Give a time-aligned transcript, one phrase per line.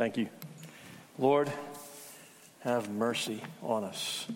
[0.00, 0.30] Thank you.
[1.18, 1.52] Lord,
[2.60, 4.26] have mercy on us.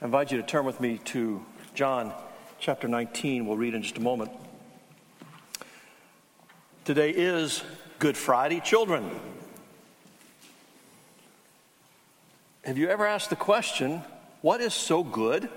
[0.00, 1.44] I invite you to turn with me to
[1.74, 2.12] John
[2.60, 3.48] chapter 19.
[3.48, 4.30] We'll read in just a moment.
[6.84, 7.64] Today is
[7.98, 8.60] Good Friday.
[8.60, 9.10] Children,
[12.64, 14.02] have you ever asked the question,
[14.40, 15.48] what is so good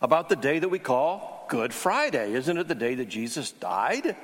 [0.00, 2.32] about the day that we call Good Friday?
[2.32, 4.16] Isn't it the day that Jesus died?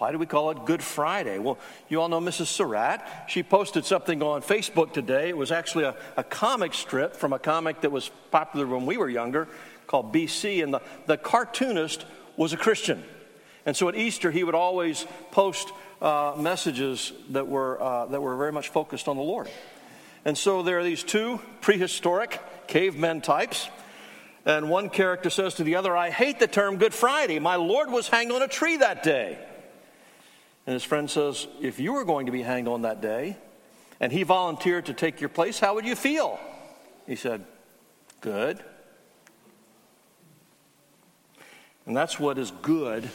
[0.00, 1.38] Why do we call it Good Friday?
[1.38, 1.58] Well,
[1.90, 2.46] you all know Mrs.
[2.46, 3.06] Surratt.
[3.28, 5.28] She posted something on Facebook today.
[5.28, 8.96] It was actually a, a comic strip from a comic that was popular when we
[8.96, 9.46] were younger
[9.86, 12.06] called BC, and the, the cartoonist
[12.38, 13.04] was a Christian.
[13.66, 15.70] And so at Easter, he would always post
[16.00, 19.50] uh, messages that were, uh, that were very much focused on the Lord.
[20.24, 23.68] And so there are these two prehistoric cavemen types.
[24.46, 27.38] And one character says to the other, I hate the term Good Friday.
[27.38, 29.38] My Lord was hanged on a tree that day.
[30.70, 33.36] And his friend says, If you were going to be hanged on that day
[33.98, 36.38] and he volunteered to take your place, how would you feel?
[37.08, 37.44] He said,
[38.20, 38.62] Good.
[41.86, 43.10] And that's what is good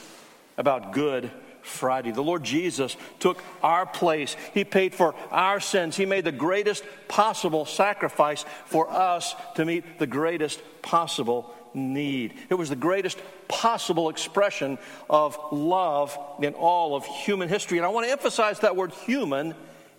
[0.58, 2.12] about Good Friday.
[2.12, 4.36] The Lord Jesus took our place.
[4.54, 5.96] He paid for our sins.
[5.96, 12.34] He made the greatest possible sacrifice for us to meet the greatest possible need.
[12.50, 14.78] It was the greatest possible expression
[15.10, 17.78] of love in all of human history.
[17.78, 19.54] And I want to emphasize that word human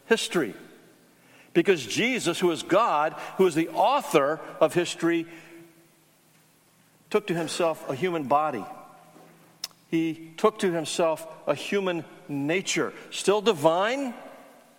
[0.07, 0.55] history.
[1.53, 5.27] Because Jesus, who is God, who is the author of history,
[7.11, 8.65] took to himself a human body.
[9.91, 14.15] He took to himself a human nature, still divine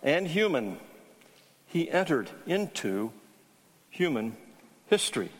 [0.02, 0.78] and human.
[1.66, 3.12] He entered into
[3.90, 4.36] human
[4.86, 5.30] history.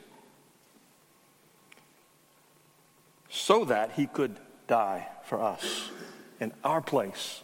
[3.28, 5.90] So that he could die for us
[6.40, 7.42] in our place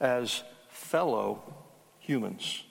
[0.00, 1.42] as fellow
[2.00, 2.64] humans.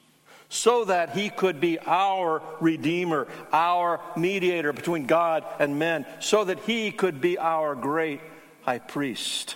[0.50, 6.60] So that he could be our Redeemer, our mediator between God and men, so that
[6.60, 8.20] he could be our great
[8.64, 9.56] high priest.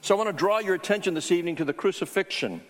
[0.00, 2.60] So I want to draw your attention this evening to the crucifixion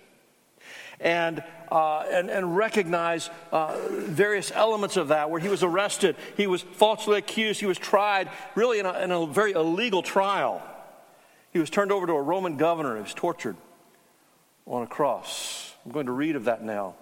[1.00, 6.46] and, uh, and, and, recognize uh, various elements of that where he was arrested, he
[6.46, 10.62] was falsely accused, he was tried really in a, in a very illegal trial.
[11.52, 13.56] He was turned over to a Roman governor, he was tortured
[14.66, 15.74] on a cross.
[15.84, 16.94] I'm going to read of that now,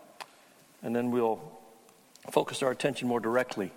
[0.83, 1.41] and then we'll
[2.31, 3.73] focus our attention more directly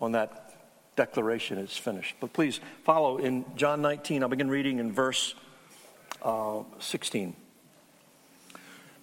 [0.00, 0.48] on that
[0.96, 2.16] declaration it's finished.
[2.18, 4.22] But please follow in John 19.
[4.22, 5.34] I'll begin reading in verse
[6.22, 7.36] uh, 16.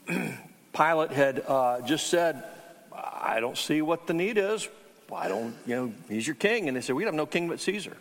[0.74, 2.44] Pilate had uh, just said,
[2.94, 4.68] I don't see what the need is.
[5.08, 6.68] Why don't, you know, he's your king.
[6.68, 7.98] And they said, We have no king but Caesar.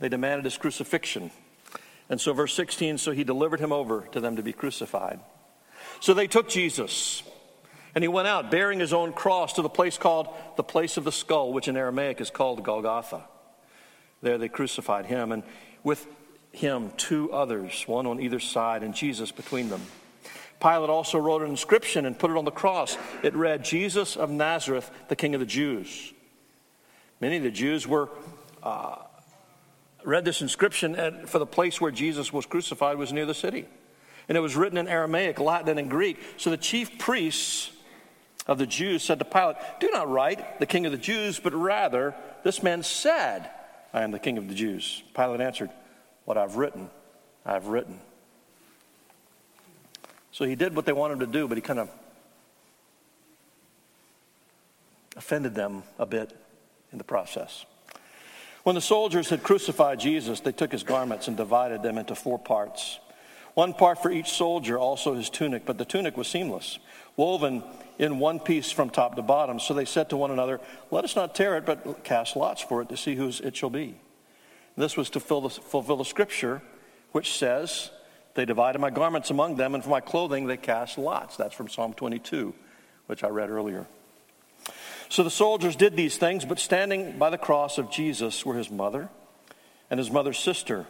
[0.00, 1.30] They demanded his crucifixion.
[2.08, 5.20] And so, verse 16, so he delivered him over to them to be crucified.
[6.00, 7.22] So they took Jesus,
[7.94, 11.04] and he went out bearing his own cross to the place called the place of
[11.04, 13.24] the skull, which in Aramaic is called Golgotha.
[14.22, 15.42] There they crucified him, and
[15.84, 16.06] with
[16.52, 19.82] him two others, one on either side, and Jesus between them.
[20.60, 22.96] Pilate also wrote an inscription and put it on the cross.
[23.22, 26.12] It read, Jesus of Nazareth, the King of the Jews.
[27.20, 28.08] Many of the Jews were.
[28.62, 28.96] Uh,
[30.04, 33.66] read this inscription for the place where Jesus was crucified was near the city.
[34.28, 36.18] And it was written in Aramaic, Latin, and in Greek.
[36.36, 37.70] So the chief priests
[38.46, 41.54] of the Jews said to Pilate, Do not write the king of the Jews, but
[41.54, 42.14] rather,
[42.44, 43.50] this man said,
[43.92, 45.02] I am the king of the Jews.
[45.14, 45.70] Pilate answered,
[46.24, 46.90] What I've written,
[47.44, 48.00] I've written.
[50.38, 51.90] So he did what they wanted him to do, but he kind of
[55.16, 56.32] offended them a bit
[56.92, 57.66] in the process.
[58.62, 62.38] When the soldiers had crucified Jesus, they took his garments and divided them into four
[62.38, 63.00] parts.
[63.54, 66.78] One part for each soldier, also his tunic, but the tunic was seamless,
[67.16, 67.64] woven
[67.98, 69.58] in one piece from top to bottom.
[69.58, 70.60] So they said to one another,
[70.92, 73.70] Let us not tear it, but cast lots for it to see whose it shall
[73.70, 73.96] be.
[74.76, 76.62] This was to fulfill the scripture,
[77.10, 77.90] which says,
[78.38, 81.36] they divided my garments among them, and for my clothing they cast lots.
[81.36, 82.54] That's from Psalm 22,
[83.06, 83.84] which I read earlier.
[85.08, 88.70] So the soldiers did these things, but standing by the cross of Jesus were his
[88.70, 89.08] mother
[89.90, 90.86] and his mother's sister,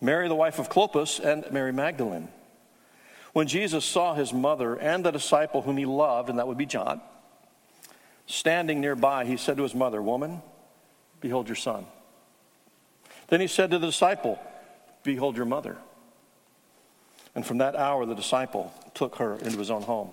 [0.00, 2.28] Mary, the wife of Clopas, and Mary Magdalene.
[3.32, 6.66] When Jesus saw his mother and the disciple whom he loved, and that would be
[6.66, 7.00] John,
[8.26, 10.40] standing nearby, he said to his mother, Woman,
[11.20, 11.86] behold your son.
[13.26, 14.38] Then he said to the disciple,
[15.02, 15.76] Behold your mother.
[17.34, 20.10] And from that hour, the disciple took her into his own home.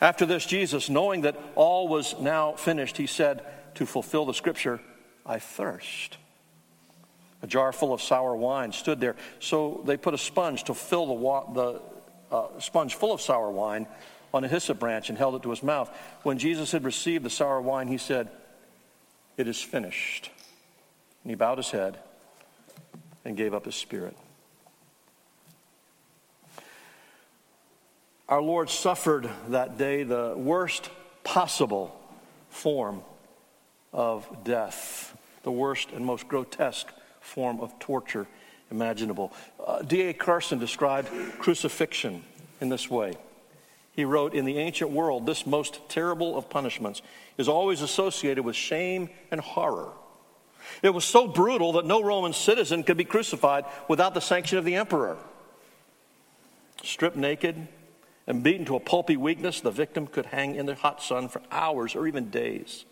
[0.00, 3.44] After this, Jesus, knowing that all was now finished, he said,
[3.76, 4.80] To fulfill the scripture,
[5.26, 6.16] I thirst.
[7.42, 11.06] A jar full of sour wine stood there, so they put a sponge to fill
[11.06, 11.80] the, wa- the
[12.30, 13.86] a sponge full of sour wine
[14.34, 15.90] on a hyssop branch and held it to his mouth.
[16.22, 18.28] When Jesus had received the sour wine, he said,
[19.36, 20.30] It is finished.
[21.24, 21.98] And he bowed his head
[23.24, 24.16] and gave up his spirit.
[28.28, 30.90] Our Lord suffered that day the worst
[31.24, 31.98] possible
[32.50, 33.02] form
[33.90, 36.88] of death, the worst and most grotesque
[37.22, 38.26] form of torture
[38.70, 39.32] imaginable.
[39.66, 40.12] Uh, D.A.
[40.12, 41.08] Carson described
[41.38, 42.22] crucifixion
[42.60, 43.16] in this way.
[43.92, 47.00] He wrote, In the ancient world, this most terrible of punishments
[47.38, 49.88] is always associated with shame and horror.
[50.82, 54.66] It was so brutal that no Roman citizen could be crucified without the sanction of
[54.66, 55.16] the emperor.
[56.82, 57.68] Stripped naked
[58.28, 61.40] and beaten to a pulpy weakness, the victim could hang in the hot sun for
[61.50, 62.84] hours or even days.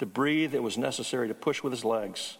[0.00, 2.36] To breathe, it was necessary to push with his legs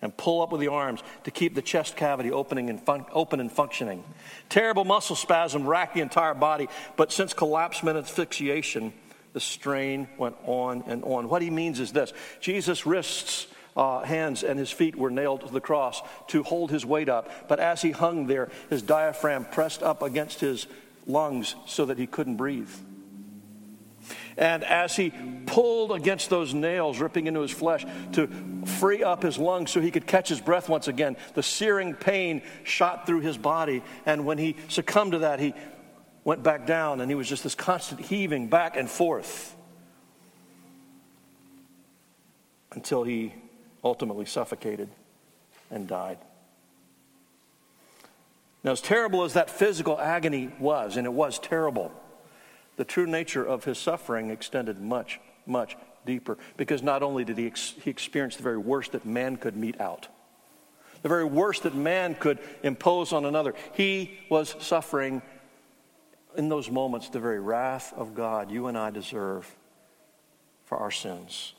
[0.00, 3.40] and pull up with the arms to keep the chest cavity opening and fun- open
[3.40, 4.02] and functioning.
[4.48, 8.94] Terrible muscle spasm racked the entire body, but since collapse meant asphyxiation,
[9.34, 11.28] the strain went on and on.
[11.28, 15.52] What he means is this Jesus' wrists, uh, hands, and his feet were nailed to
[15.52, 19.82] the cross to hold his weight up, but as he hung there, his diaphragm pressed
[19.82, 20.66] up against his
[21.06, 22.70] lungs so that he couldn't breathe.
[24.36, 25.12] And as he
[25.46, 28.28] pulled against those nails, ripping into his flesh to
[28.66, 32.42] free up his lungs so he could catch his breath once again, the searing pain
[32.64, 33.82] shot through his body.
[34.04, 35.54] And when he succumbed to that, he
[36.24, 39.54] went back down and he was just this constant heaving back and forth
[42.72, 43.34] until he
[43.84, 44.88] ultimately suffocated
[45.70, 46.18] and died.
[48.64, 51.92] Now, as terrible as that physical agony was, and it was terrible,
[52.76, 55.76] the true nature of his suffering extended much, much
[56.06, 59.54] deeper because not only did he, ex- he experience the very worst that man could
[59.54, 60.08] mete out,
[61.02, 65.20] the very worst that man could impose on another, he was suffering
[66.34, 69.54] in those moments the very wrath of God you and I deserve
[70.64, 71.52] for our sins.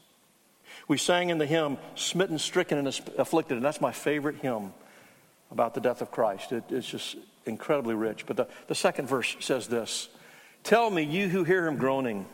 [0.87, 4.73] We sang in the hymn, Smitten, Stricken, and Afflicted, and that's my favorite hymn
[5.51, 6.51] about the death of Christ.
[6.51, 8.25] It, it's just incredibly rich.
[8.25, 10.09] But the, the second verse says this
[10.63, 12.25] Tell me, you who hear him groaning,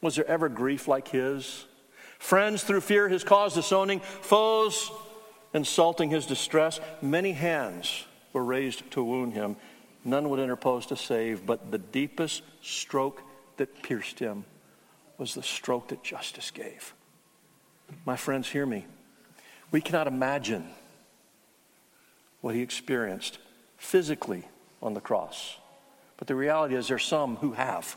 [0.00, 1.66] was there ever grief like his?
[2.18, 4.90] Friends through fear his cause disowning, foes
[5.54, 6.80] insulting his distress.
[7.00, 9.56] Many hands were raised to wound him.
[10.04, 13.22] None would interpose to save, but the deepest stroke
[13.56, 14.44] that pierced him
[15.18, 16.94] was the stroke that justice gave.
[18.06, 18.86] My friends, hear me.
[19.70, 20.68] We cannot imagine
[22.40, 23.38] what he experienced
[23.76, 24.44] physically
[24.82, 25.56] on the cross.
[26.16, 27.96] But the reality is, there are some who have.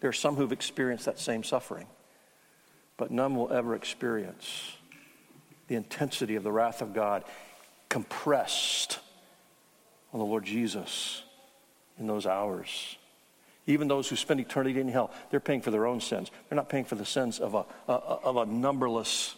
[0.00, 1.86] There are some who've experienced that same suffering,
[2.96, 4.76] but none will ever experience
[5.68, 7.24] the intensity of the wrath of God
[7.88, 8.98] compressed
[10.12, 11.22] on the Lord Jesus
[11.98, 12.98] in those hours.
[13.66, 16.30] Even those who spend eternity in hell, they're paying for their own sins.
[16.48, 19.34] They're not paying for the sins of a, a of a numberless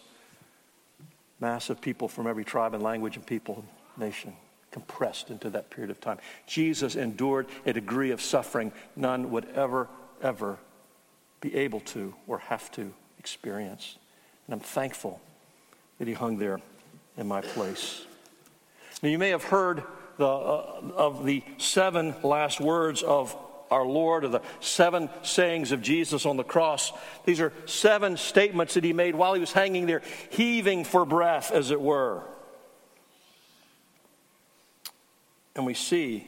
[1.39, 3.63] mass of people from every tribe and language and people
[3.97, 4.33] nation
[4.71, 6.17] compressed into that period of time.
[6.45, 9.87] Jesus endured a degree of suffering none would ever,
[10.21, 10.57] ever
[11.41, 13.97] be able to or have to experience.
[14.45, 15.21] And I'm thankful
[15.99, 16.59] that he hung there
[17.17, 18.05] in my place.
[19.01, 19.83] Now, you may have heard
[20.17, 23.35] the, uh, of the seven last words of
[23.69, 26.93] our Lord, or the seven sayings of Jesus on the cross.
[27.25, 31.51] These are seven statements that he made while he was hanging there, heaving for breath,
[31.51, 32.23] as it were.
[35.57, 36.27] And we see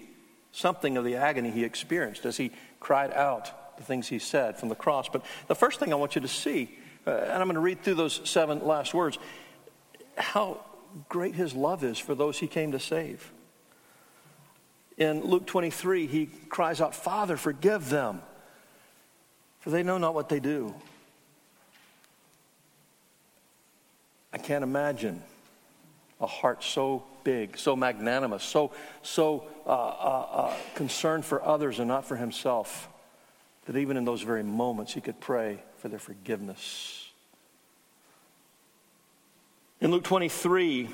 [0.51, 4.69] something of the agony he experienced as he cried out the things he said from
[4.69, 5.07] the cross.
[5.07, 7.81] But the first thing I want you to see, uh, and I'm going to read
[7.81, 9.17] through those seven last words,
[10.17, 10.65] how
[11.07, 13.31] great his love is for those he came to save.
[14.97, 18.21] In Luke 23, he cries out, Father, forgive them,
[19.61, 20.75] for they know not what they do.
[24.33, 25.21] I can't imagine
[26.19, 28.71] a heart so big, so magnanimous, so,
[29.01, 32.89] so uh, uh, uh, concerned for others and not for himself,
[33.65, 37.09] that even in those very moments he could pray for their forgiveness.
[39.81, 40.89] In Luke 23,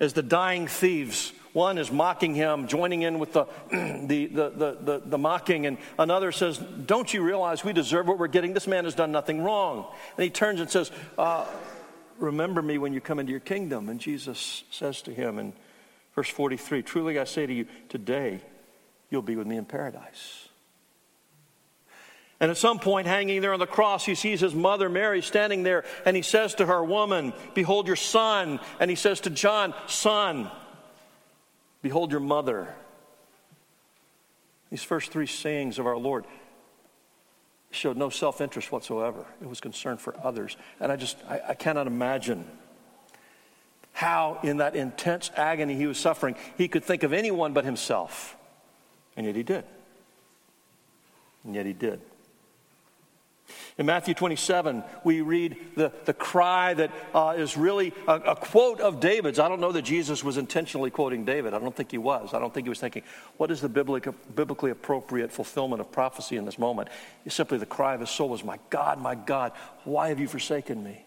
[0.00, 4.78] as the dying thieves, one is mocking him, joining in with the, the, the, the,
[4.80, 8.54] the, the mocking, and another says, Don't you realize we deserve what we're getting?
[8.54, 9.86] This man has done nothing wrong.
[10.16, 11.46] And he turns and says, uh,
[12.20, 13.88] Remember me when you come into your kingdom.
[13.88, 15.52] And Jesus says to him in
[16.14, 18.40] verse 43 Truly I say to you, today
[19.08, 20.48] you'll be with me in paradise.
[22.38, 25.62] And at some point, hanging there on the cross, he sees his mother Mary standing
[25.62, 28.60] there, and he says to her, Woman, behold your son.
[28.78, 30.50] And he says to John, Son,
[31.82, 32.74] behold your mother.
[34.70, 36.24] These first three sayings of our Lord
[37.70, 39.24] showed no self interest whatsoever.
[39.40, 40.56] It was concern for others.
[40.80, 42.46] And I just, I, I, cannot imagine
[43.92, 48.36] how, in that intense agony he was suffering, he could think of anyone but himself.
[49.16, 49.64] And yet he did.
[51.44, 52.00] And yet he did.
[53.80, 58.78] In Matthew 27, we read the, the cry that uh, is really a, a, quote
[58.78, 59.38] of David's.
[59.38, 61.54] I don't know that Jesus was intentionally quoting David.
[61.54, 62.34] I don't think he was.
[62.34, 63.04] I don't think he was thinking,
[63.38, 66.90] what is the biblical, biblically appropriate fulfillment of prophecy in this moment?
[67.24, 69.52] It's simply the cry of his soul was, My God, my God,
[69.84, 71.06] why have you forsaken me?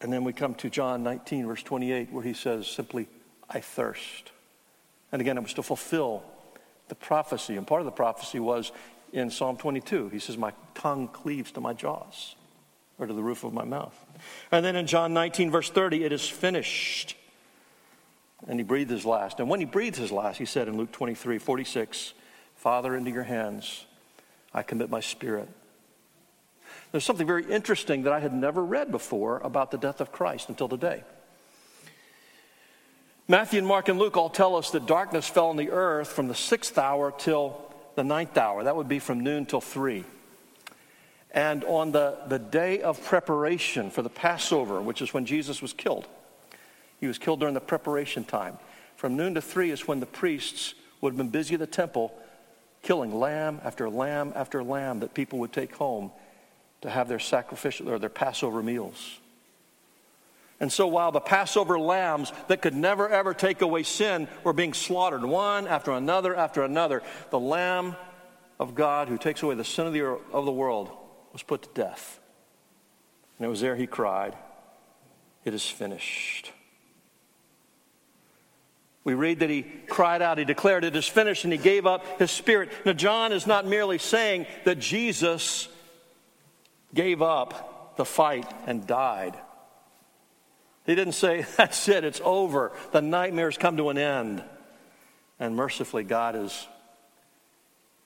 [0.00, 3.06] And then we come to John 19, verse 28, where he says simply,
[3.48, 4.32] I thirst.
[5.12, 6.24] And again, it was to fulfill
[6.90, 7.56] the prophecy.
[7.56, 8.72] And part of the prophecy was
[9.12, 10.10] in Psalm 22.
[10.10, 12.34] He says, My tongue cleaves to my jaws
[12.98, 13.98] or to the roof of my mouth.
[14.52, 17.16] And then in John 19, verse 30, it is finished.
[18.46, 19.40] And he breathed his last.
[19.40, 22.12] And when he breathed his last, he said in Luke 23, 46,
[22.56, 23.86] Father, into your hands
[24.52, 25.48] I commit my spirit.
[26.92, 30.48] There's something very interesting that I had never read before about the death of Christ
[30.48, 31.04] until today.
[33.30, 36.26] Matthew and Mark and Luke all tell us that darkness fell on the earth from
[36.26, 37.62] the sixth hour till
[37.94, 38.64] the ninth hour.
[38.64, 40.04] That would be from noon till three.
[41.30, 45.72] And on the, the day of preparation for the Passover, which is when Jesus was
[45.72, 46.08] killed,
[46.98, 48.58] he was killed during the preparation time.
[48.96, 52.12] From noon to three is when the priests would have been busy at the temple
[52.82, 56.10] killing lamb after lamb after lamb that people would take home
[56.80, 59.20] to have their sacrificial or their Passover meals.
[60.60, 64.74] And so while the Passover lambs that could never ever take away sin were being
[64.74, 67.96] slaughtered one after another after another, the Lamb
[68.58, 70.90] of God who takes away the sin of the, of the world
[71.32, 72.20] was put to death.
[73.38, 74.36] And it was there he cried,
[75.46, 76.52] It is finished.
[79.02, 82.18] We read that he cried out, he declared, It is finished, and he gave up
[82.18, 82.70] his spirit.
[82.84, 85.68] Now, John is not merely saying that Jesus
[86.92, 89.38] gave up the fight and died.
[90.86, 92.72] He didn't say, That's it, it's over.
[92.92, 94.42] The nightmare's come to an end.
[95.38, 96.66] And mercifully, God is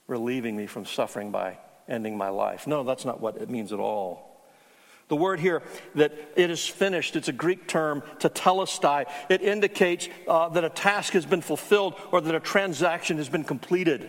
[0.07, 2.67] relieving me from suffering by ending my life.
[2.67, 4.31] No, that's not what it means at all.
[5.09, 5.63] The word here
[5.97, 9.07] that it is finished, it's a Greek term, tetelestai.
[9.29, 13.45] It indicates uh, that a task has been fulfilled or that a transaction has been
[13.45, 14.09] completed.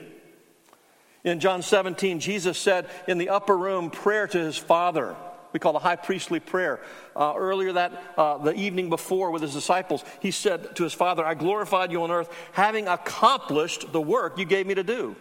[1.24, 5.16] In John 17, Jesus said in the upper room prayer to his Father
[5.56, 6.82] we call the high priestly prayer.
[7.16, 11.24] Uh, earlier that, uh, the evening before with his disciples, he said to his father,
[11.24, 15.16] I glorified you on earth, having accomplished the work you gave me to do.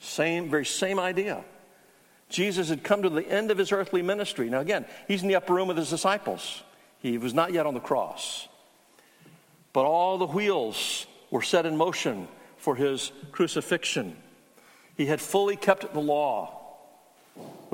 [0.00, 1.44] Same, very same idea.
[2.28, 4.50] Jesus had come to the end of his earthly ministry.
[4.50, 6.64] Now, again, he's in the upper room with his disciples.
[6.98, 8.48] He was not yet on the cross.
[9.72, 14.16] But all the wheels were set in motion for his crucifixion.
[14.96, 16.63] He had fully kept the law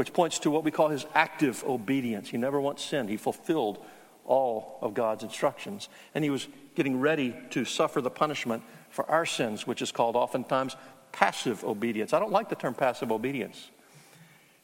[0.00, 2.30] which points to what we call his active obedience.
[2.30, 3.84] He never once sinned, he fulfilled
[4.24, 5.90] all of God's instructions.
[6.14, 10.16] And he was getting ready to suffer the punishment for our sins, which is called
[10.16, 10.74] oftentimes
[11.12, 12.14] passive obedience.
[12.14, 13.68] I don't like the term passive obedience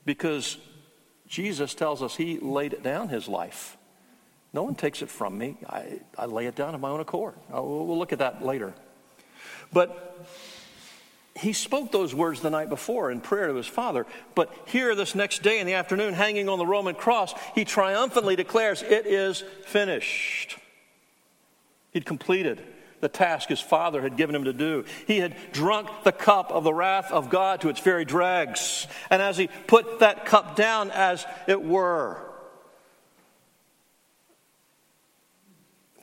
[0.07, 0.57] because
[1.29, 3.77] Jesus tells us he laid it down his life.
[4.55, 5.59] No one takes it from me.
[5.69, 7.35] I, I lay it down of my own accord.
[7.51, 8.73] We'll look at that later.
[9.71, 10.27] But
[11.37, 14.07] he spoke those words the night before in prayer to his father.
[14.35, 18.37] But here, this next day in the afternoon, hanging on the Roman cross, he triumphantly
[18.37, 20.59] declares, It is finished.
[21.93, 22.63] He'd completed
[23.01, 24.85] the task his father had given him to do.
[25.07, 28.87] He had drunk the cup of the wrath of God to its very dregs.
[29.11, 32.19] And as he put that cup down, as it were,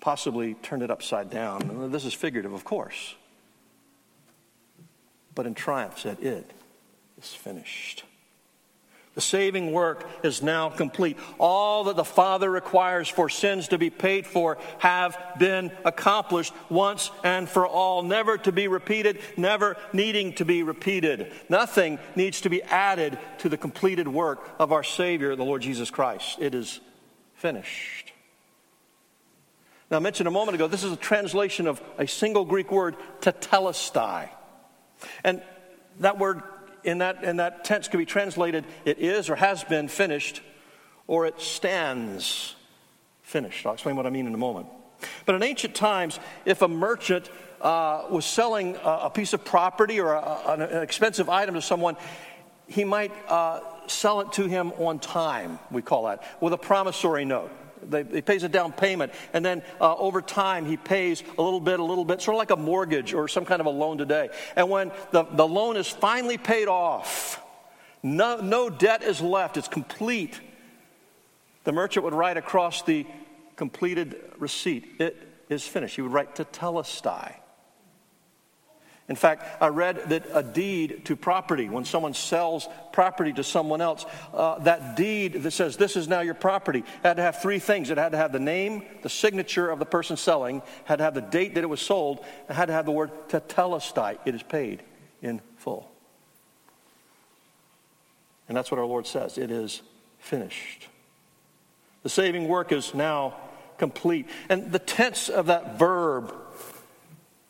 [0.01, 1.91] possibly turned it upside down.
[1.91, 3.15] This is figurative, of course
[5.35, 6.51] but in triumph said, It
[7.17, 8.03] is finished.
[9.15, 11.17] The saving work is now complete.
[11.37, 17.11] All that the Father requires for sins to be paid for have been accomplished once
[17.23, 21.31] and for all, never to be repeated, never needing to be repeated.
[21.47, 25.91] Nothing needs to be added to the completed work of our Savior, the Lord Jesus
[25.91, 26.39] Christ.
[26.39, 26.79] It is
[27.35, 28.13] finished.
[29.91, 32.95] Now, I mentioned a moment ago, this is a translation of a single Greek word,
[33.21, 34.29] tetelestai.
[35.23, 35.41] And
[35.99, 36.41] that word
[36.83, 40.41] in that, in that tense can be translated it is or has been finished,
[41.07, 42.55] or it stands
[43.21, 43.65] finished.
[43.65, 44.67] I'll explain what I mean in a moment.
[45.25, 47.29] But in ancient times, if a merchant
[47.61, 51.61] uh, was selling a, a, piece of property or a, an, an, expensive item to
[51.61, 51.95] someone,
[52.67, 57.25] he might uh, sell it to him on time, we call that, with a promissory
[57.25, 57.51] note.
[58.11, 61.79] He pays a down payment, and then uh, over time he pays a little bit,
[61.79, 64.29] a little bit, sort of like a mortgage or some kind of a loan today.
[64.55, 67.41] And when the, the loan is finally paid off,
[68.01, 70.39] no, no debt is left, it's complete.
[71.63, 73.05] The merchant would write across the
[73.55, 75.15] completed receipt, It
[75.49, 75.95] is finished.
[75.95, 77.35] He would write tetelestai.
[79.09, 83.81] In fact, I read that a deed to property, when someone sells property to someone
[83.81, 87.59] else, uh, that deed that says this is now your property had to have three
[87.59, 87.89] things.
[87.89, 91.13] It had to have the name, the signature of the person selling, had to have
[91.13, 94.19] the date that it was sold, and had to have the word tetelestai.
[94.23, 94.83] It is paid
[95.21, 95.91] in full.
[98.47, 99.37] And that's what our Lord says.
[99.37, 99.81] It is
[100.19, 100.87] finished.
[102.03, 103.35] The saving work is now
[103.77, 104.27] complete.
[104.47, 106.33] And the tense of that verb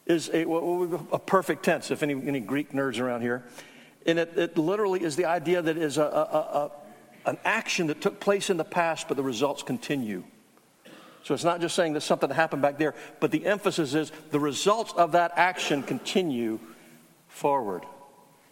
[0.05, 3.43] is a, a perfect tense, if any, any, Greek nerds around here.
[4.05, 6.71] And it, it literally is the idea that is a, a, a,
[7.25, 10.23] an action that took place in the past, but the results continue.
[11.23, 14.39] So it's not just saying that something happened back there, but the emphasis is the
[14.39, 16.59] results of that action continue
[17.29, 17.83] forward.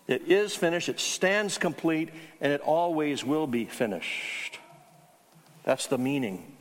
[0.07, 4.59] It is finished, it stands complete, and it always will be finished.
[5.63, 6.55] That's the meaning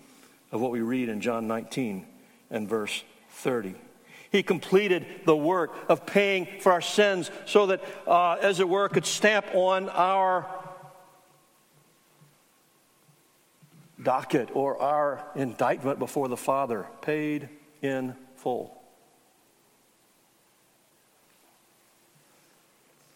[0.52, 2.06] of what we read in John 19
[2.50, 3.76] and verse 30.
[4.30, 8.88] He completed the work of paying for our sins so that, uh, as it were,
[8.88, 10.46] could stamp on our
[14.00, 17.48] docket or our indictment before the Father, paid
[17.82, 18.80] in full.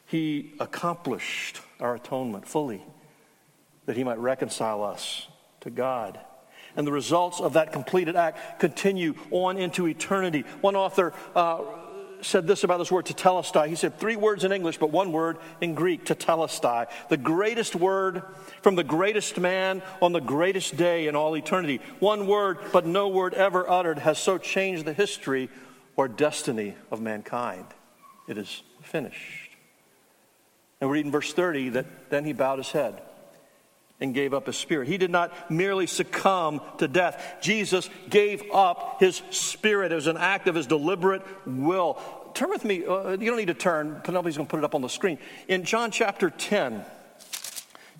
[0.06, 2.82] He accomplished our atonement fully,
[3.86, 5.28] that He might reconcile us
[5.60, 6.18] to God
[6.76, 10.44] and the results of that completed act continue on into eternity.
[10.60, 11.62] One author uh,
[12.22, 13.68] said this about this word tetelestai.
[13.68, 16.86] He said three words in English, but one word in Greek, tetelestai.
[17.08, 18.22] The greatest word
[18.62, 21.80] from the greatest man on the greatest day in all eternity.
[22.00, 25.50] One word, but no word ever uttered, has so changed the history
[25.96, 27.66] or destiny of mankind.
[28.26, 29.50] It is finished.
[30.80, 33.00] And we read in verse 30 that then he bowed his head
[34.04, 34.86] and gave up his spirit.
[34.86, 37.38] He did not merely succumb to death.
[37.40, 39.90] Jesus gave up his spirit.
[39.90, 41.98] It was an act of his deliberate will.
[42.34, 44.00] Turn with me, uh, you don't need to turn.
[44.04, 45.18] Penelope's going to put it up on the screen.
[45.48, 46.84] In John chapter 10,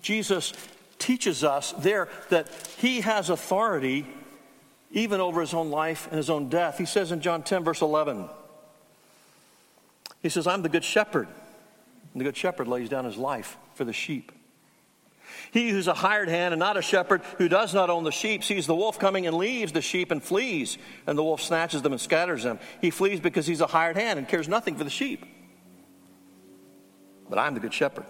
[0.01, 0.53] Jesus
[0.99, 4.05] teaches us there that he has authority
[4.91, 6.77] even over his own life and his own death.
[6.77, 8.29] He says in John 10, verse 11,
[10.21, 11.27] he says, I'm the good shepherd.
[12.13, 14.31] And the good shepherd lays down his life for the sheep.
[15.55, 18.43] He who's a hired hand and not a shepherd, who does not own the sheep,
[18.43, 21.93] sees the wolf coming and leaves the sheep and flees, and the wolf snatches them
[21.93, 22.59] and scatters them.
[22.81, 25.23] He flees because he's a hired hand and cares nothing for the sheep.
[27.29, 28.03] But I'm the good shepherd.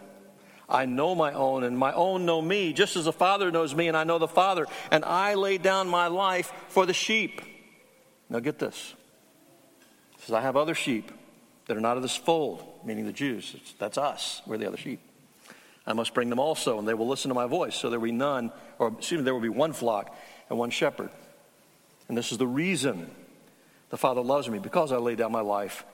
[0.67, 3.89] I know my own, and my own know me, just as the Father knows me,
[3.89, 4.65] and I know the Father.
[4.89, 7.43] And I lay down my life for the sheep.
[8.27, 8.95] Now get this.
[10.17, 11.11] He says, I have other sheep
[11.67, 13.55] that are not of this fold, meaning the Jews.
[13.77, 14.41] That's us.
[14.47, 15.04] We're the other sheep.
[15.87, 17.75] I must bring them also, and they will listen to my voice.
[17.75, 20.15] So there will be none, or excuse me, there will be one flock
[20.49, 21.09] and one shepherd.
[22.07, 23.09] And this is the reason
[23.89, 25.85] the Father loves me, because I lay down my life,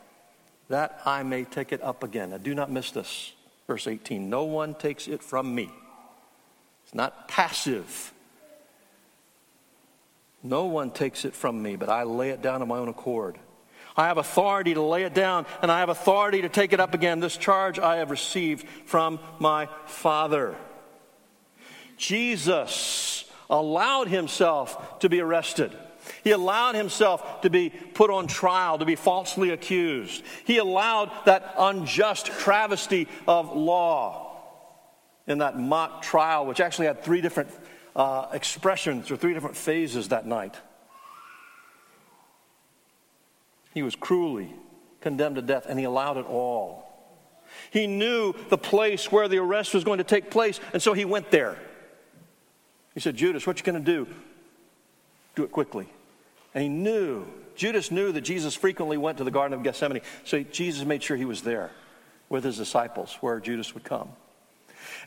[0.69, 2.29] that I may take it up again.
[2.29, 3.33] Now do not miss this.
[3.67, 5.69] Verse 18 No one takes it from me.
[6.85, 8.13] It's not passive.
[10.43, 13.37] No one takes it from me, but I lay it down of my own accord.
[13.95, 16.93] I have authority to lay it down, and I have authority to take it up
[16.93, 17.19] again.
[17.19, 20.55] This charge I have received from my Father.
[21.97, 25.75] Jesus allowed himself to be arrested.
[26.23, 30.23] He allowed himself to be put on trial, to be falsely accused.
[30.45, 34.31] He allowed that unjust travesty of law
[35.27, 37.49] in that mock trial, which actually had three different
[37.95, 40.55] uh, expressions or three different phases that night.
[43.73, 44.53] He was cruelly
[45.01, 46.87] condemned to death, and he allowed it all.
[47.71, 51.05] He knew the place where the arrest was going to take place, and so he
[51.05, 51.57] went there.
[52.93, 54.07] He said, Judas, what you going to do?
[55.35, 55.87] Do it quickly.
[56.53, 60.43] And he knew, Judas knew that Jesus frequently went to the Garden of Gethsemane, so
[60.43, 61.71] Jesus made sure he was there
[62.29, 64.09] with his disciples where Judas would come.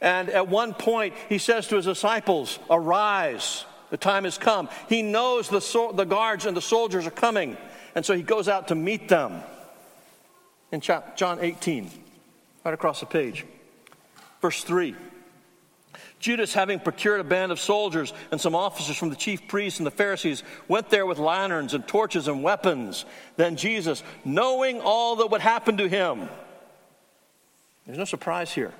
[0.00, 4.68] And at one point, he says to his disciples, Arise, the time has come.
[4.88, 7.56] He knows the, so- the guards and the soldiers are coming.
[7.94, 9.42] And so he goes out to meet them
[10.72, 11.90] in John 18,
[12.64, 13.44] right across the page.
[14.40, 14.96] Verse 3.
[16.18, 19.86] Judas, having procured a band of soldiers and some officers from the chief priests and
[19.86, 23.04] the Pharisees, went there with lanterns and torches and weapons.
[23.36, 26.28] Then Jesus, knowing all that would happen to him,
[27.86, 28.72] there's no surprise here,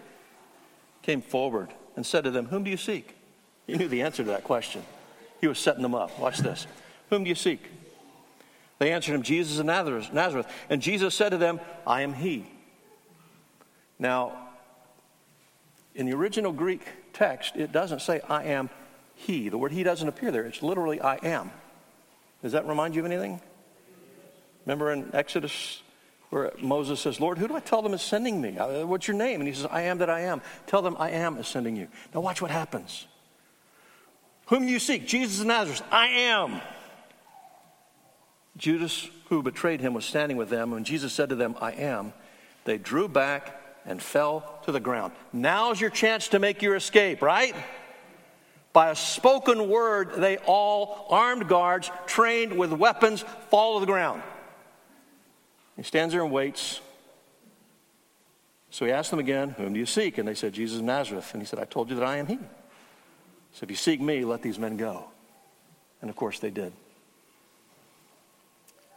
[1.03, 3.15] came forward and said to them, Whom do you seek?
[3.67, 4.83] He knew the answer to that question.
[5.41, 6.19] he was setting them up.
[6.19, 6.67] Watch this.
[7.11, 7.61] Whom do you seek?
[8.85, 10.47] They answered him, Jesus of Nazareth.
[10.69, 12.45] And Jesus said to them, I am he.
[13.99, 14.37] Now,
[15.95, 16.83] in the original Greek
[17.15, 18.69] text, it doesn't say, I am
[19.15, 19.49] he.
[19.49, 20.45] The word he doesn't appear there.
[20.45, 21.51] It's literally, I am.
[22.43, 23.41] Does that remind you of anything?
[24.67, 25.83] Remember in Exodus
[26.29, 28.59] where Moses says, Lord, who do I tell them is sending me?
[28.59, 29.41] Uh, what's your name?
[29.41, 30.43] And he says, I am that I am.
[30.67, 31.89] Tell them I am is sending you.
[32.15, 33.07] Now watch what happens.
[34.49, 35.07] Whom you seek?
[35.07, 35.83] Jesus of Nazareth.
[35.91, 36.61] I am.
[38.57, 40.71] Judas, who betrayed him, was standing with them.
[40.71, 42.13] When Jesus said to them, I am,
[42.65, 45.13] they drew back and fell to the ground.
[45.33, 47.55] Now's your chance to make your escape, right?
[48.73, 54.23] By a spoken word, they all, armed guards, trained with weapons, fall to the ground.
[55.77, 56.81] He stands there and waits.
[58.71, 60.19] So he asked them again, Whom do you seek?
[60.19, 61.33] And they said, Jesus of Nazareth.
[61.33, 62.39] And he said, I told you that I am he.
[63.53, 65.05] So if you seek me, let these men go.
[66.01, 66.73] And of course they did.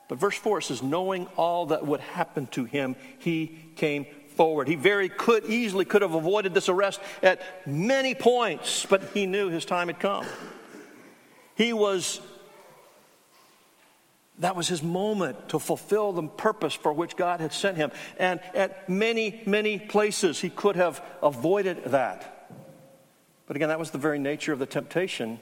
[0.08, 4.68] But verse 4 says, knowing all that would happen to him, he came forward.
[4.68, 9.50] He very could easily could have avoided this arrest at many points, but he knew
[9.50, 10.26] his time had come.
[11.56, 12.22] He was
[14.40, 17.92] that was his moment to fulfill the purpose for which God had sent him.
[18.20, 22.50] And at many, many places, he could have avoided that.
[23.48, 25.40] But again, that was the very nature of the temptation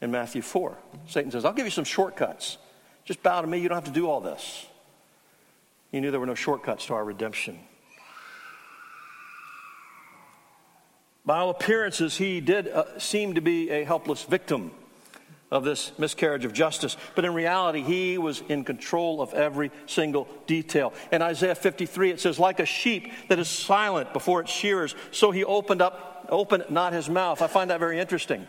[0.00, 0.78] in Matthew 4.
[1.08, 2.58] Satan says, I'll give you some shortcuts.
[3.04, 3.58] Just bow to me.
[3.58, 4.66] You don't have to do all this.
[5.90, 7.58] He knew there were no shortcuts to our redemption.
[11.26, 14.72] By all appearances, he did uh, seem to be a helpless victim
[15.50, 16.96] of this miscarriage of justice.
[17.14, 20.92] But in reality, he was in control of every single detail.
[21.12, 25.30] In Isaiah 53, it says, Like a sheep that is silent before its shearers, so
[25.30, 27.40] he opened up, opened not his mouth.
[27.40, 28.46] I find that very interesting.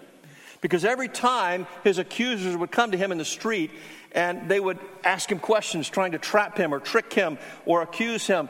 [0.66, 3.70] Because every time his accusers would come to him in the street
[4.14, 8.26] and they would ask him questions, trying to trap him or trick him or accuse
[8.26, 8.50] him,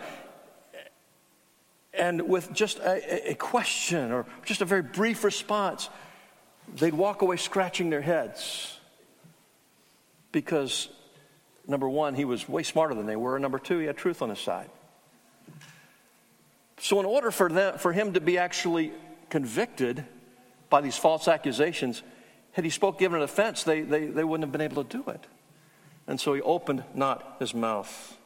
[1.94, 5.90] and with just a, a question or just a very brief response,
[6.78, 8.80] they'd walk away scratching their heads
[10.32, 10.88] because,
[11.68, 14.22] number one, he was way smarter than they were, and number two, he had truth
[14.22, 14.70] on his side.
[16.78, 18.94] So, in order for, them, for him to be actually
[19.30, 20.06] convicted
[20.70, 22.04] by these false accusations,
[22.52, 25.10] had he spoke given an offense, they, they, they wouldn't have been able to do
[25.10, 25.26] it.
[26.08, 28.18] And so he opened not his mouth.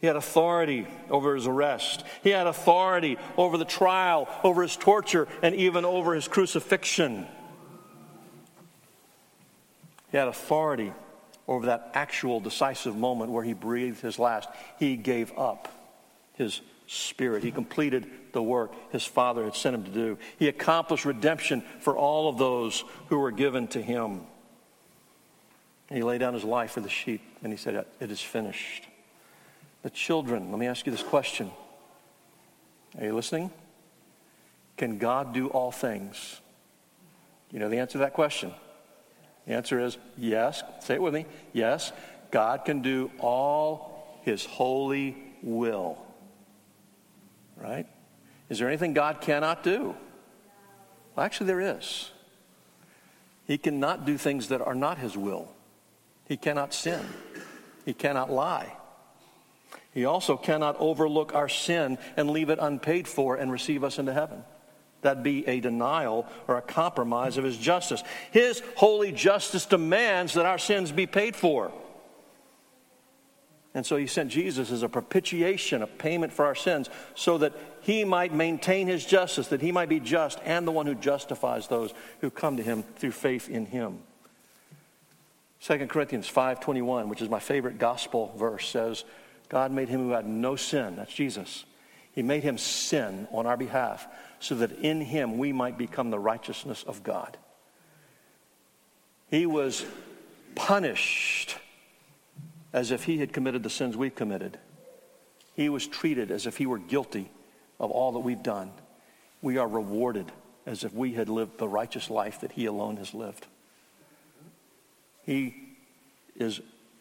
[0.00, 2.04] He had authority over his arrest.
[2.22, 7.26] He had authority over the trial, over his torture, and even over his crucifixion.
[10.10, 10.92] He had authority
[11.46, 14.48] over that actual decisive moment where he breathed his last.
[14.78, 15.68] He gave up
[16.34, 17.44] his spirit.
[17.44, 20.18] He completed the work his Father had sent him to do.
[20.40, 24.22] He accomplished redemption for all of those who were given to him.
[25.88, 28.88] And he laid down his life for the sheep, and he said, It is finished.
[29.82, 31.52] The children, let me ask you this question.
[32.98, 33.52] Are you listening?
[34.76, 36.40] Can God do all things?
[37.52, 38.52] You know the answer to that question?
[39.46, 40.62] The answer is yes.
[40.80, 41.26] Say it with me.
[41.52, 41.92] Yes,
[42.32, 45.98] God can do all his holy will.
[47.60, 47.86] Right?
[48.48, 49.94] Is there anything God cannot do?
[51.14, 52.10] Well, actually, there is.
[53.46, 55.48] He cannot do things that are not his will.
[56.26, 57.04] He cannot sin.
[57.84, 58.72] He cannot lie.
[59.92, 64.12] He also cannot overlook our sin and leave it unpaid for and receive us into
[64.12, 64.44] heaven.
[65.02, 68.02] That'd be a denial or a compromise of his justice.
[68.30, 71.72] His holy justice demands that our sins be paid for.
[73.72, 77.52] And so he sent Jesus as a propitiation, a payment for our sins, so that
[77.82, 81.68] he might maintain his justice, that he might be just and the one who justifies
[81.68, 84.00] those who come to him through faith in him.
[85.60, 89.04] 2 Corinthians 5:21, which is my favorite gospel verse, says,
[89.48, 91.64] God made him who had no sin, that's Jesus.
[92.12, 94.08] He made him sin on our behalf
[94.40, 97.36] so that in him we might become the righteousness of God.
[99.28, 99.84] He was
[100.54, 101.56] punished
[102.72, 104.58] as if he had committed the sins we've committed.
[105.56, 107.30] He was treated as if he were guilty
[107.78, 108.70] of all that we've done.
[109.42, 110.30] We are rewarded
[110.66, 113.46] as if we had lived the righteous life that he alone has lived.
[115.24, 115.54] He
[116.36, 116.60] is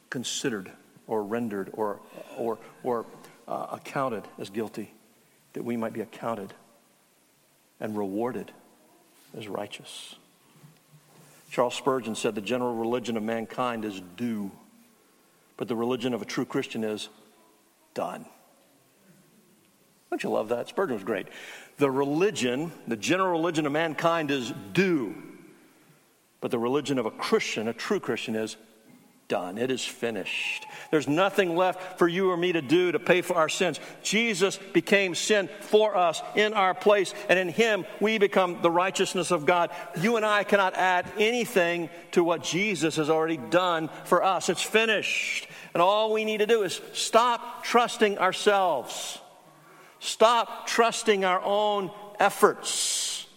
[0.10, 0.72] considered
[1.08, 2.00] or rendered or,
[2.38, 3.06] or, or
[3.48, 4.94] uh, accounted as guilty,
[5.54, 6.54] that we might be accounted
[7.80, 8.52] and rewarded
[9.38, 10.16] as righteous.
[11.52, 14.52] Charles Spurgeon said the general religion of mankind is do,
[15.60, 17.10] but the religion of a true Christian is
[17.94, 18.26] done.
[20.10, 20.70] Don't you love that?
[20.70, 21.28] Spurgeon was great.
[21.76, 25.14] The religion, the general religion of mankind is do,
[26.40, 28.56] But the religion of a Christian, a true Christian, is
[29.30, 29.58] done.
[29.58, 30.66] It is finished.
[30.92, 33.80] There's nothing left for you or me to do to pay for our sins.
[34.02, 39.32] Jesus became sin for us in our place, and in Him we become the righteousness
[39.32, 39.70] of God.
[40.02, 44.50] You and I cannot add anything to what Jesus has already done for us.
[44.50, 45.48] It's finished.
[45.74, 49.20] And all we need to do is stop trusting ourselves,
[50.00, 53.28] stop trusting our own efforts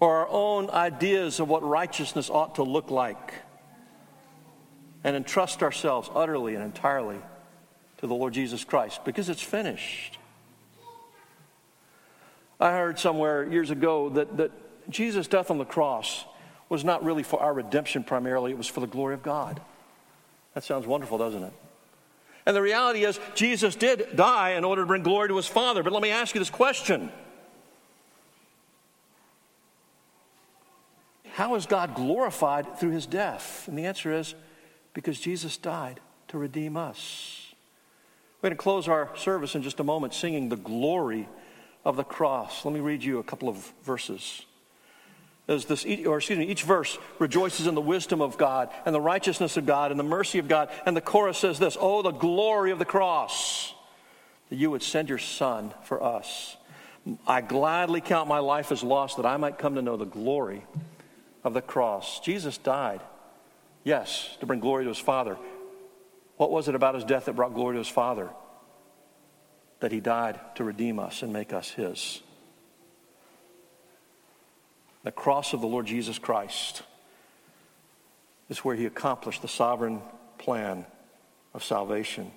[0.00, 3.32] or our own ideas of what righteousness ought to look like
[5.04, 7.18] and entrust ourselves utterly and entirely
[7.98, 10.18] to the Lord Jesus Christ because it's finished.
[12.58, 14.50] I heard somewhere years ago that, that
[14.90, 16.24] Jesus' death on the cross
[16.68, 19.60] was not really for our redemption primarily, it was for the glory of God.
[20.54, 21.52] That sounds wonderful, doesn't it?
[22.46, 25.82] And the reality is, Jesus did die in order to bring glory to his Father.
[25.82, 27.10] But let me ask you this question
[31.32, 33.66] How is God glorified through his death?
[33.68, 34.34] And the answer is
[34.94, 37.52] because Jesus died to redeem us.
[38.40, 41.28] We're going to close our service in just a moment singing the glory
[41.84, 42.64] of the cross.
[42.64, 44.44] Let me read you a couple of verses.
[45.48, 49.00] As this, or excuse me, each verse rejoices in the wisdom of God and the
[49.00, 50.70] righteousness of God and the mercy of God.
[50.86, 53.74] And the chorus says this Oh, the glory of the cross,
[54.48, 56.56] that you would send your Son for us.
[57.26, 60.64] I gladly count my life as lost that I might come to know the glory
[61.42, 62.20] of the cross.
[62.20, 63.00] Jesus died
[63.84, 65.36] Yes, to bring glory to his Father.
[66.36, 68.30] What was it about his death that brought glory to his Father?
[69.80, 72.20] That he died to redeem us and make us his.
[75.02, 76.82] The cross of the Lord Jesus Christ
[78.50, 80.02] is where he accomplished the sovereign
[80.36, 80.84] plan
[81.54, 82.30] of salvation.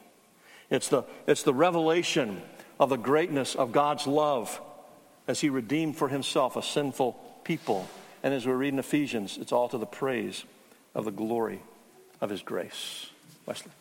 [0.70, 2.42] It's the, it's the revelation
[2.80, 4.62] of the greatness of God's love
[5.28, 7.88] as he redeemed for himself a sinful people.
[8.22, 10.46] And as we read in Ephesians, it's all to the praise
[10.96, 11.62] of the glory
[12.22, 13.10] of his grace.
[13.46, 13.72] Wesley.